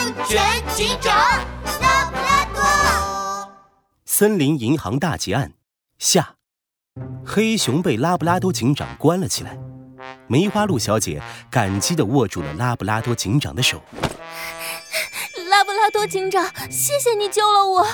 [0.00, 1.14] 安全警长
[1.82, 3.52] 拉布拉多。
[4.06, 5.52] 森林银行大劫案
[5.98, 6.36] 下，
[7.22, 9.58] 黑熊被拉布拉多警长关了起来。
[10.26, 13.82] 梅花鹿小姐感激地握住了拉布拉多警长的手。
[15.50, 17.86] 拉布拉多警长，谢谢你救了我。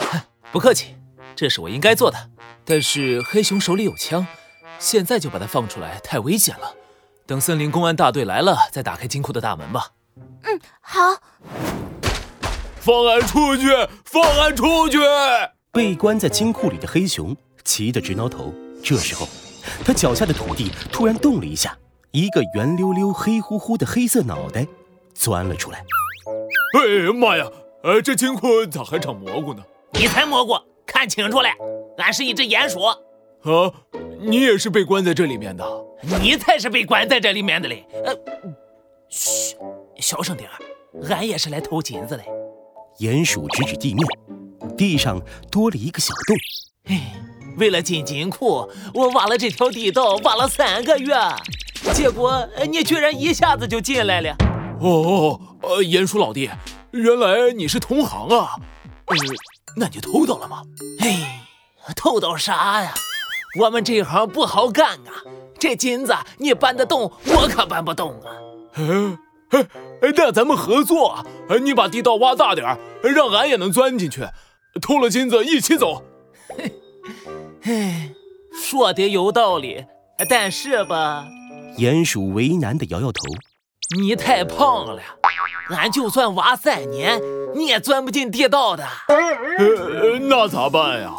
[0.50, 0.96] 不客气，
[1.36, 2.30] 这是我应该做的。
[2.64, 4.26] 但是黑熊手里有枪，
[4.78, 6.74] 现在就把它放出来太危险了。
[7.26, 9.90] 等森林公安大队来了，再打开金库的大门吧。
[10.44, 11.00] 嗯，好。
[12.80, 13.68] 放俺出去！
[14.04, 14.98] 放俺出去！
[15.72, 18.52] 被关在金库里的黑熊急得直挠头。
[18.82, 19.28] 这时候，
[19.84, 21.76] 他脚下的土地突然动了一下，
[22.12, 24.66] 一个圆溜溜、黑乎乎的黑色脑袋
[25.14, 25.84] 钻了出来。
[26.78, 27.46] 哎呀妈呀！
[27.82, 29.62] 呃，这金库咋还长蘑菇呢？
[29.92, 30.54] 你才蘑菇！
[30.86, 31.48] 看清楚了，
[31.98, 32.80] 俺是一只鼹鼠。
[32.82, 33.72] 啊，
[34.20, 35.64] 你也是被关在这里面的？
[36.20, 37.86] 你才是被关在这里面的嘞！
[38.04, 38.14] 呃，
[39.08, 39.54] 嘘，
[40.00, 40.56] 小声点儿，
[41.08, 42.22] 俺也是来偷金子的。
[42.98, 44.06] 鼹鼠指指地面，
[44.76, 45.20] 地上
[45.50, 46.36] 多了一个小洞。
[46.84, 47.14] 哎，
[47.56, 51.14] 为了进金库，我挖了这条地道，挖了三个月，
[51.94, 54.36] 结果你居然一下子就进来了。
[54.80, 56.50] 哦，呃，鼹鼠老弟，
[56.92, 58.56] 原来你是同行啊。
[59.06, 59.16] 呃，
[59.76, 60.62] 那你偷到了吗？
[61.00, 61.42] 哎，
[61.94, 62.94] 偷到啥呀？
[63.58, 65.24] 我们这行不好干啊！
[65.58, 68.30] 这金子你搬得动，我可搬不动啊！
[68.74, 69.18] 哎
[69.50, 69.66] 哎，
[70.02, 71.24] 那咱们合作，
[71.62, 74.26] 你把地道挖大点儿让俺也能钻进去，
[74.80, 76.02] 偷了金子一起走。
[77.62, 78.10] 嘿，
[78.52, 79.84] 说的有道理，
[80.28, 81.26] 但是吧，
[81.78, 83.20] 鼹鼠为难的摇摇头，
[84.00, 85.02] 你太胖了，
[85.70, 87.20] 俺就算挖三年，
[87.54, 88.84] 你也钻不进地道的。
[89.08, 91.14] 呃，那咋办呀？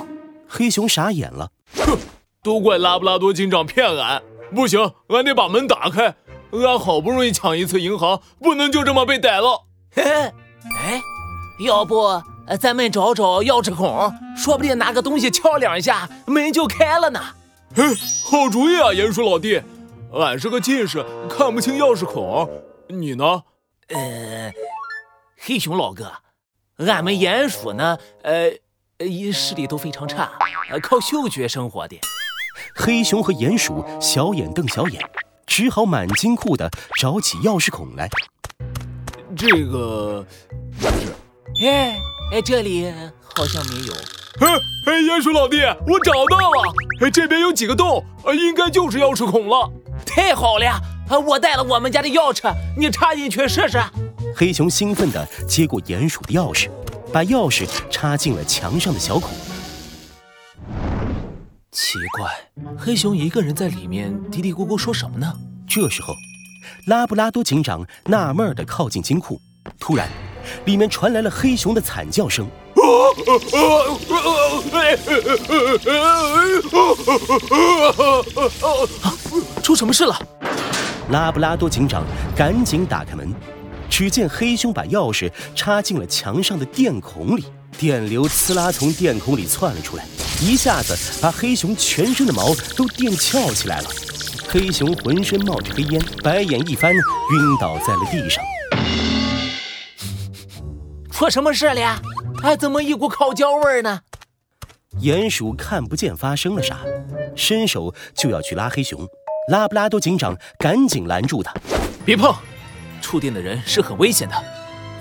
[0.47, 1.97] 黑熊傻眼了，哼。
[2.43, 4.19] 都怪拉布拉多警长骗俺，
[4.55, 6.15] 不行，俺得把门打开。
[6.51, 9.65] 俺好不容易抢一次银行，不能就这么被逮了。
[9.93, 11.01] 嘿哎，
[11.65, 12.21] 要不
[12.59, 17.19] 咱们找找钥匙孔，说不定拿个东西敲两下，门就开了呢。
[17.75, 17.83] 嘿，
[18.25, 19.61] 好主意啊，鼹鼠老弟。
[20.13, 22.49] 俺是个近视，看不清钥匙孔。
[22.87, 23.43] 你呢？
[23.87, 24.51] 呃，
[25.39, 26.11] 黑熊老哥，
[26.77, 28.51] 俺们鼹鼠呢，呃，
[29.31, 30.33] 视力都非常差，
[30.81, 31.97] 靠嗅觉生活的。
[32.75, 35.01] 黑熊和鼹鼠小眼瞪小眼，
[35.53, 38.07] 只好满金库的找起钥匙孔来。
[39.35, 40.25] 这个
[40.79, 41.99] 不是，哎
[42.31, 42.89] 哎，这里
[43.21, 43.93] 好像没有。
[44.39, 44.53] 哎
[44.85, 46.73] 哎，鼹鼠老弟，我找到了！
[47.01, 48.01] 哎，这边有几个洞，
[48.33, 49.69] 应该就是钥匙孔了。
[50.05, 50.81] 太好了，
[51.19, 53.77] 我带了我们家的钥匙，你插进去试试。
[54.33, 56.69] 黑熊兴奋地接过鼹鼠的钥匙，
[57.11, 59.31] 把钥匙插进了墙上的小孔。
[61.71, 62.29] 奇怪，
[62.77, 65.33] 黑熊一个人在里面嘀嘀咕咕说什么呢？
[65.65, 66.13] 这时候，
[66.87, 69.39] 拉布拉多警长纳闷地靠近金库，
[69.79, 70.09] 突然，
[70.65, 72.45] 里面传来了黑熊的惨叫声。
[79.63, 80.13] 出什么事了？
[81.09, 82.03] 拉布拉多警长
[82.35, 83.33] 赶紧打开门，
[83.89, 87.45] 只见黑熊把钥匙插进了墙上的电孔里，
[87.81, 90.05] 电流呲啦从电孔里窜了出来。
[90.39, 93.89] 一下子把黑熊全身的毛都电翘起来了，
[94.47, 97.01] 黑熊浑身冒着黑烟，白眼一翻，晕
[97.59, 98.43] 倒在了地上。
[101.09, 101.99] 出什么事了呀？
[102.43, 104.01] 哎，怎么一股烤焦味呢？
[105.01, 106.81] 鼹鼠看不见发生了啥，
[107.35, 109.07] 伸手就要去拉黑熊，
[109.51, 111.51] 拉布拉多警长赶紧拦住他
[112.05, 112.31] ：“别碰，
[113.01, 114.35] 触电的人是很危险的，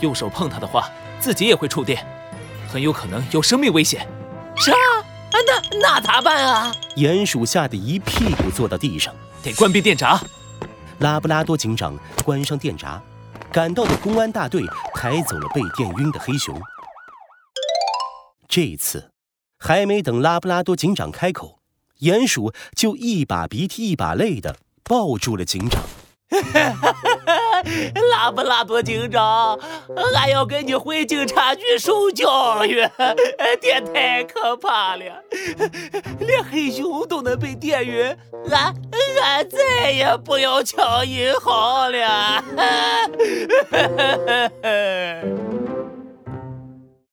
[0.01, 0.89] 用手碰他的话，
[1.21, 2.03] 自己也会触电，
[2.71, 4.07] 很有可能有生命危险。”
[4.57, 4.73] 啥？
[5.33, 6.73] 那那咋办啊？
[6.97, 10.21] 鼹鼠吓得一屁股坐到地上，得关闭电闸。
[10.99, 13.01] 拉布拉多警长关上电闸，
[13.51, 14.63] 赶到的公安大队
[14.95, 16.61] 抬走了被电晕的黑熊。
[18.49, 19.13] 这次
[19.59, 21.61] 还没等拉布拉多警长开口，
[22.01, 25.81] 鼹鼠就一把鼻涕一把泪的抱住了警长。
[28.13, 29.59] 拉布拉多警长，
[30.15, 32.89] 俺要跟你回警察局受教育。
[33.61, 35.05] 电太可怕了，
[36.21, 38.17] 连黑熊都能被电晕，
[38.51, 38.75] 俺
[39.23, 42.45] 俺再也不要抢银行了。